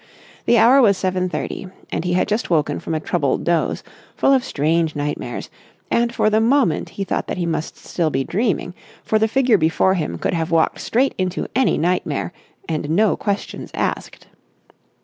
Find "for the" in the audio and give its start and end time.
6.11-6.41, 9.03-9.27